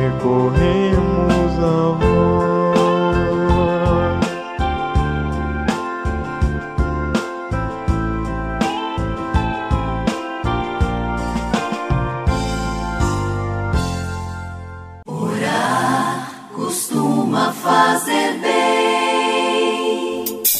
recorremos 0.00 1.58
a 1.58 1.96
vós. 1.98 2.40
Costuma 16.54 17.52
fazer 17.52 18.38
bem. 18.40 19.32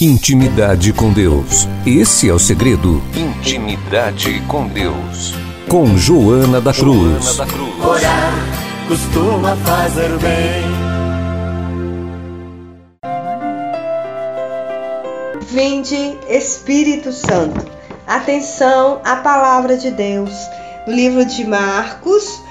Intimidade 0.00 0.92
com 0.92 1.12
Deus. 1.12 1.68
Esse 1.86 2.28
é 2.28 2.32
o 2.32 2.38
segredo. 2.38 3.02
Intimidade 3.14 4.40
com 4.48 4.66
Deus. 4.66 5.34
Com 5.68 5.96
Joana 5.96 6.60
da 6.60 6.72
Cruz. 6.72 7.38
Orar 7.82 8.49
costuma 8.90 9.56
fazer 9.58 10.08
bem. 10.18 10.64
Vinde, 15.42 16.18
Espírito 16.28 17.12
Santo. 17.12 17.64
Atenção 18.04 19.00
à 19.04 19.14
palavra 19.14 19.76
de 19.76 19.92
Deus. 19.92 20.32
No 20.88 20.92
livro 20.92 21.24
de 21.24 21.46
Marcos, 21.46 22.42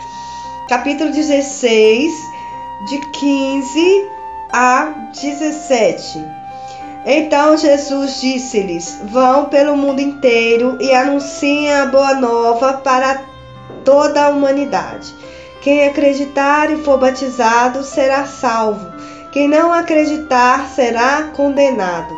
capítulo 0.70 1.12
16, 1.12 2.10
de 2.88 2.98
15 3.20 4.08
a 4.54 4.94
17. 5.22 6.26
Então 7.06 7.58
Jesus 7.58 8.22
disse-lhes: 8.22 9.02
Vão 9.12 9.46
pelo 9.46 9.76
mundo 9.76 10.00
inteiro 10.00 10.78
e 10.80 10.94
anunciem 10.94 11.74
a 11.74 11.86
boa 11.88 12.14
nova 12.14 12.76
para 12.76 13.24
toda 13.84 14.28
a 14.28 14.30
humanidade. 14.30 15.14
Quem 15.62 15.86
acreditar 15.86 16.72
e 16.72 16.78
for 16.78 16.98
batizado 16.98 17.84
será 17.84 18.26
salvo. 18.26 18.92
Quem 19.32 19.48
não 19.48 19.74
acreditar 19.74 20.68
será 20.70 21.24
condenado. 21.36 22.14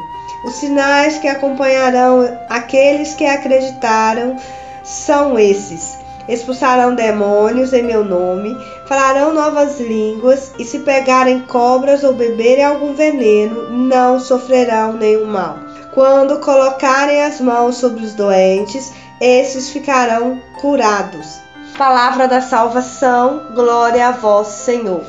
Os 0.45 0.55
sinais 0.55 1.17
que 1.17 1.27
acompanharão 1.27 2.37
aqueles 2.49 3.13
que 3.15 3.25
acreditaram 3.25 4.37
são 4.83 5.37
esses: 5.37 5.97
expulsarão 6.27 6.95
demônios 6.95 7.73
em 7.73 7.83
meu 7.83 8.03
nome, 8.03 8.55
falarão 8.87 9.33
novas 9.33 9.79
línguas, 9.79 10.51
e 10.57 10.63
se 10.63 10.79
pegarem 10.79 11.41
cobras 11.41 12.03
ou 12.03 12.13
beberem 12.13 12.63
algum 12.63 12.93
veneno, 12.93 13.69
não 13.69 14.19
sofrerão 14.19 14.93
nenhum 14.93 15.25
mal. 15.25 15.57
Quando 15.93 16.39
colocarem 16.39 17.21
as 17.23 17.41
mãos 17.41 17.75
sobre 17.77 18.03
os 18.03 18.13
doentes, 18.13 18.91
esses 19.19 19.69
ficarão 19.69 20.39
curados. 20.59 21.50
Palavra 21.81 22.27
da 22.27 22.41
salvação, 22.41 23.41
glória 23.55 24.07
a 24.07 24.11
vós, 24.11 24.49
Senhor. 24.49 25.01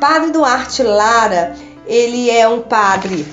Padre 0.00 0.32
Duarte 0.32 0.82
Lara, 0.82 1.54
ele 1.86 2.28
é 2.28 2.48
um 2.48 2.60
padre 2.60 3.24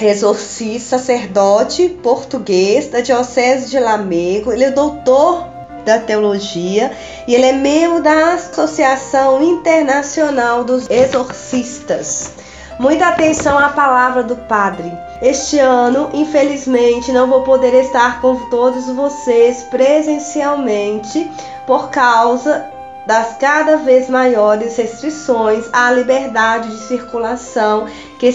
exorcista, 0.00 0.98
sacerdote 0.98 1.88
português 2.00 2.86
da 2.86 3.00
Diocese 3.00 3.68
de 3.68 3.80
Lamego. 3.80 4.52
Ele 4.52 4.62
é 4.62 4.70
doutor 4.70 5.48
da 5.84 5.98
teologia 5.98 6.92
e 7.26 7.34
ele 7.34 7.46
é 7.46 7.52
membro 7.54 8.04
da 8.04 8.34
Associação 8.34 9.42
Internacional 9.42 10.62
dos 10.62 10.88
Exorcistas. 10.88 12.30
Muita 12.78 13.08
atenção 13.08 13.58
à 13.58 13.70
palavra 13.70 14.22
do 14.22 14.36
Padre. 14.36 14.96
Este 15.20 15.58
ano, 15.58 16.10
infelizmente, 16.12 17.10
não 17.10 17.28
vou 17.28 17.42
poder 17.42 17.74
estar 17.74 18.20
com 18.20 18.48
todos 18.50 18.86
vocês 18.86 19.64
presencialmente 19.64 21.28
por 21.66 21.90
causa 21.90 22.64
das 23.04 23.36
cada 23.36 23.78
vez 23.78 24.08
maiores 24.08 24.76
restrições 24.76 25.68
à 25.72 25.90
liberdade 25.90 26.68
de 26.68 26.86
circulação 26.86 27.86
que 28.16 28.32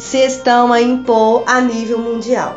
se 0.00 0.18
estão 0.18 0.72
a 0.72 0.80
impor 0.80 1.44
a 1.46 1.60
nível 1.60 1.98
mundial. 1.98 2.56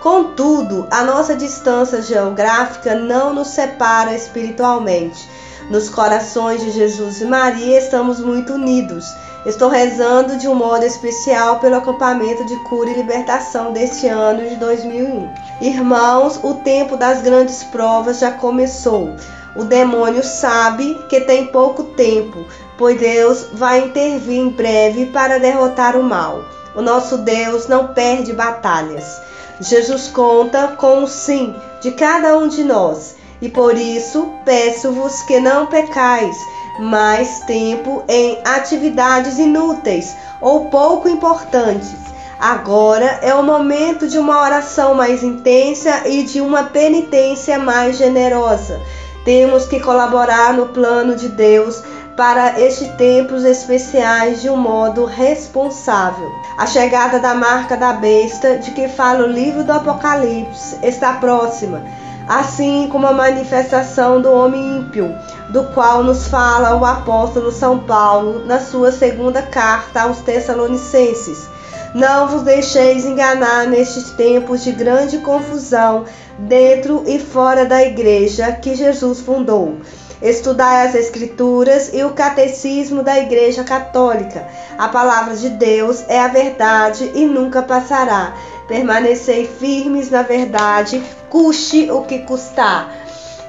Contudo, 0.00 0.86
a 0.90 1.02
nossa 1.04 1.36
distância 1.36 2.00
geográfica 2.00 2.94
não 2.94 3.34
nos 3.34 3.48
separa 3.48 4.14
espiritualmente. 4.14 5.28
Nos 5.68 5.90
corações 5.90 6.62
de 6.62 6.70
Jesus 6.70 7.20
e 7.20 7.26
Maria 7.26 7.78
estamos 7.78 8.20
muito 8.20 8.54
unidos. 8.54 9.04
Estou 9.46 9.68
rezando 9.68 10.38
de 10.38 10.48
um 10.48 10.56
modo 10.56 10.84
especial 10.84 11.60
pelo 11.60 11.76
acampamento 11.76 12.44
de 12.44 12.56
cura 12.64 12.90
e 12.90 12.94
libertação 12.94 13.72
deste 13.72 14.08
ano 14.08 14.44
de 14.48 14.56
2001. 14.56 15.30
Irmãos, 15.60 16.40
o 16.42 16.54
tempo 16.54 16.96
das 16.96 17.22
grandes 17.22 17.62
provas 17.62 18.18
já 18.18 18.32
começou. 18.32 19.14
O 19.54 19.62
demônio 19.62 20.24
sabe 20.24 21.00
que 21.08 21.20
tem 21.20 21.46
pouco 21.46 21.84
tempo, 21.84 22.44
pois 22.76 22.98
Deus 22.98 23.46
vai 23.52 23.84
intervir 23.84 24.40
em 24.40 24.48
breve 24.48 25.06
para 25.06 25.38
derrotar 25.38 25.96
o 25.96 26.02
mal. 26.02 26.44
O 26.74 26.82
nosso 26.82 27.18
Deus 27.18 27.68
não 27.68 27.94
perde 27.94 28.32
batalhas. 28.32 29.20
Jesus 29.60 30.08
conta 30.08 30.74
com 30.76 31.04
o 31.04 31.06
sim 31.06 31.54
de 31.80 31.92
cada 31.92 32.36
um 32.36 32.48
de 32.48 32.64
nós, 32.64 33.14
e 33.40 33.48
por 33.48 33.78
isso 33.78 34.28
peço-vos 34.44 35.22
que 35.22 35.38
não 35.38 35.66
pecais 35.66 36.36
mais 36.78 37.40
tempo 37.40 38.02
em 38.08 38.38
atividades 38.44 39.38
inúteis 39.38 40.16
ou 40.40 40.66
pouco 40.66 41.08
importantes. 41.08 42.06
Agora 42.38 43.18
é 43.22 43.34
o 43.34 43.42
momento 43.42 44.06
de 44.06 44.18
uma 44.18 44.42
oração 44.42 44.94
mais 44.94 45.22
intensa 45.22 46.06
e 46.06 46.22
de 46.22 46.40
uma 46.40 46.64
penitência 46.64 47.58
mais 47.58 47.96
generosa. 47.96 48.80
Temos 49.24 49.66
que 49.66 49.80
colaborar 49.80 50.52
no 50.52 50.66
plano 50.66 51.16
de 51.16 51.28
Deus 51.28 51.82
para 52.16 52.58
estes 52.60 52.88
tempos 52.96 53.44
especiais 53.44 54.40
de 54.40 54.48
um 54.48 54.56
modo 54.56 55.04
responsável. 55.04 56.30
A 56.56 56.66
chegada 56.66 57.18
da 57.18 57.34
marca 57.34 57.76
da 57.76 57.92
besta, 57.92 58.56
de 58.56 58.70
que 58.70 58.88
fala 58.88 59.24
o 59.24 59.30
livro 59.30 59.64
do 59.64 59.72
Apocalipse, 59.72 60.78
está 60.82 61.14
próxima, 61.14 61.82
assim 62.28 62.88
como 62.90 63.06
a 63.06 63.12
manifestação 63.12 64.20
do 64.20 64.32
homem 64.32 64.78
ímpio, 64.78 65.14
do 65.50 65.64
qual 65.72 66.02
nos 66.02 66.28
fala 66.28 66.76
o 66.76 66.84
apóstolo 66.84 67.52
São 67.52 67.78
Paulo 67.78 68.44
na 68.46 68.60
sua 68.60 68.90
segunda 68.90 69.42
carta 69.42 70.02
aos 70.02 70.18
Tessalonicenses. 70.18 71.48
Não 71.94 72.28
vos 72.28 72.42
deixeis 72.42 73.04
enganar 73.04 73.66
nestes 73.66 74.10
tempos 74.10 74.62
de 74.62 74.72
grande 74.72 75.18
confusão 75.18 76.04
dentro 76.38 77.04
e 77.06 77.18
fora 77.18 77.64
da 77.64 77.82
igreja 77.82 78.52
que 78.52 78.74
Jesus 78.74 79.20
fundou. 79.20 79.76
Estudai 80.20 80.86
as 80.86 80.94
Escrituras 80.94 81.90
e 81.92 82.02
o 82.02 82.10
Catecismo 82.10 83.02
da 83.02 83.18
Igreja 83.18 83.62
Católica. 83.64 84.46
A 84.78 84.88
palavra 84.88 85.36
de 85.36 85.50
Deus 85.50 86.04
é 86.08 86.18
a 86.18 86.28
verdade 86.28 87.10
e 87.14 87.26
nunca 87.26 87.62
passará. 87.62 88.34
Permanecei 88.66 89.46
firmes 89.46 90.10
na 90.10 90.22
verdade, 90.22 91.02
custe 91.36 91.90
o 91.90 92.00
que 92.00 92.20
custar. 92.20 92.90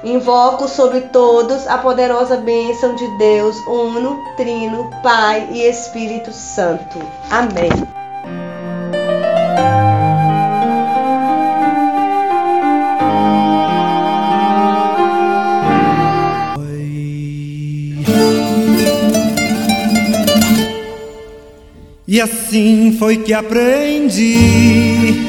Invoco 0.04 0.68
sobre 0.68 1.00
todos 1.00 1.66
a 1.66 1.78
poderosa 1.78 2.36
bênção 2.36 2.94
de 2.94 3.08
Deus, 3.16 3.56
Uno, 3.66 4.22
Trino, 4.36 4.90
Pai 5.02 5.48
e 5.50 5.62
Espírito 5.62 6.30
Santo. 6.30 7.00
Amém. 7.30 7.70
E 22.06 22.20
assim 22.20 22.96
foi 22.98 23.18
que 23.18 23.32
aprendi, 23.32 25.27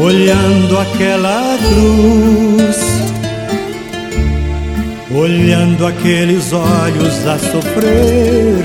olhando 0.00 0.78
aquela 0.78 1.58
cruz, 1.58 2.78
olhando 5.14 5.86
aqueles 5.86 6.52
olhos 6.52 7.26
a 7.26 7.38
sofrer 7.38 8.64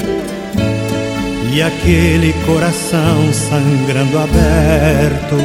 e 1.54 1.62
aquele 1.62 2.34
coração 2.45 3.34
sangrando 3.34 4.17
aberto. 4.17 5.36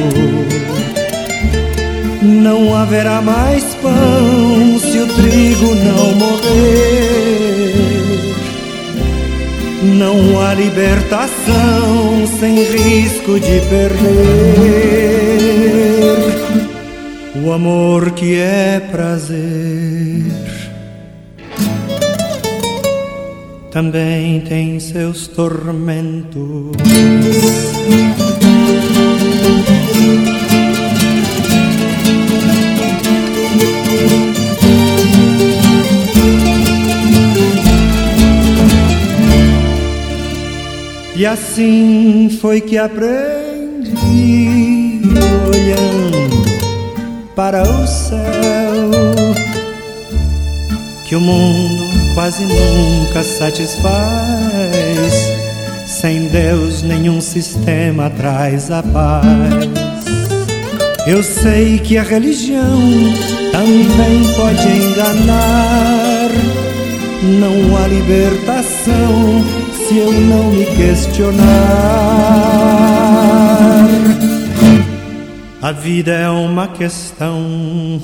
Não 2.21 2.75
haverá 2.75 3.21
mais 3.21 3.63
pão 3.75 4.79
se 4.79 4.97
o 4.97 5.07
trigo 5.07 5.75
não 5.75 6.15
morrer. 6.15 8.00
Não 9.83 10.39
há 10.39 10.53
libertação 10.53 12.27
sem 12.39 12.63
risco 12.63 13.39
de 13.39 13.59
perder 13.67 14.81
o 17.43 17.51
amor 17.51 18.11
que 18.11 18.35
é 18.39 18.79
prazer. 18.91 19.41
Também 23.71 24.41
tem 24.41 24.79
seus 24.79 25.27
tormentos. 25.27 26.77
E 41.21 41.25
assim 41.27 42.35
foi 42.41 42.59
que 42.59 42.79
aprendi, 42.79 43.91
olhando 45.53 46.47
para 47.35 47.61
o 47.61 47.85
céu, 47.85 48.89
que 51.07 51.15
o 51.15 51.21
mundo 51.21 51.83
quase 52.15 52.43
nunca 52.43 53.21
satisfaz. 53.21 53.91
Sem 55.85 56.25
Deus, 56.25 56.81
nenhum 56.81 57.21
sistema 57.21 58.09
traz 58.09 58.71
a 58.71 58.81
paz. 58.81 59.69
Eu 61.05 61.21
sei 61.21 61.77
que 61.77 61.99
a 61.99 62.03
religião 62.03 62.81
também 63.51 64.23
pode 64.35 64.67
enganar. 64.67 66.31
Não 67.39 67.77
há 67.77 67.87
libertação 67.87 69.60
se 69.91 69.97
eu 69.97 70.11
não 70.13 70.43
me 70.51 70.65
questionar. 70.65 71.43
A 75.61 75.71
vida 75.73 76.11
é 76.11 76.29
uma 76.29 76.67
questão. 76.69 78.01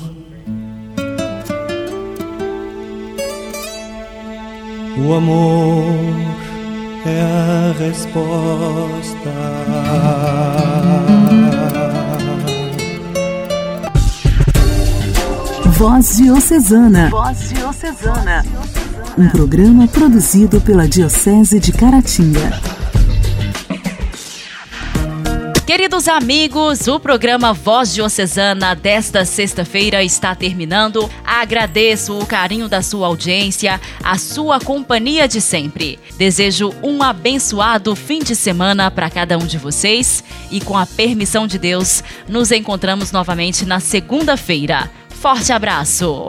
O 4.98 5.14
amor 5.14 5.84
é 7.06 7.22
a 7.22 7.72
resposta. 7.78 9.30
Voz 15.78 16.16
Diocesana. 16.16 17.08
Voz 17.08 17.48
Diocesana. 17.48 18.44
Um 19.18 19.28
programa 19.30 19.88
produzido 19.88 20.60
pela 20.60 20.86
Diocese 20.86 21.58
de 21.58 21.72
Caratinga. 21.72 22.60
Queridos 25.66 26.06
amigos, 26.06 26.86
o 26.86 27.00
programa 27.00 27.52
Voz 27.52 27.92
Diocesana 27.92 28.76
desta 28.76 29.24
sexta-feira 29.24 30.04
está 30.04 30.36
terminando. 30.36 31.10
Agradeço 31.24 32.16
o 32.16 32.24
carinho 32.24 32.68
da 32.68 32.80
sua 32.80 33.08
audiência, 33.08 33.80
a 34.04 34.16
sua 34.16 34.60
companhia 34.60 35.26
de 35.26 35.40
sempre. 35.40 35.98
Desejo 36.16 36.72
um 36.80 37.02
abençoado 37.02 37.96
fim 37.96 38.20
de 38.20 38.36
semana 38.36 38.88
para 38.88 39.10
cada 39.10 39.36
um 39.36 39.46
de 39.46 39.58
vocês 39.58 40.22
e, 40.48 40.60
com 40.60 40.78
a 40.78 40.86
permissão 40.86 41.44
de 41.44 41.58
Deus, 41.58 42.04
nos 42.28 42.52
encontramos 42.52 43.10
novamente 43.10 43.66
na 43.66 43.80
segunda-feira. 43.80 44.88
Forte 45.08 45.52
abraço! 45.52 46.28